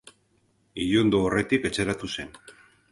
Ilundu 0.85 1.21
aurretik 1.27 1.71
etxeratu 1.71 2.13
zen. 2.19 2.37